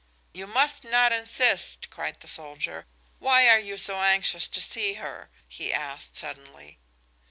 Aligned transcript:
"You 0.33 0.47
must 0.47 0.83
not 0.83 1.11
insist," 1.11 1.91
cried 1.91 2.21
the 2.21 2.27
soldier. 2.27 2.87
"Why 3.19 3.47
are 3.47 3.59
you 3.59 3.77
so 3.77 3.97
anxious 4.01 4.47
to 4.47 4.59
see 4.59 4.95
her?" 4.95 5.29
he 5.47 5.71
asked, 5.71 6.15
suddenly. 6.15 6.79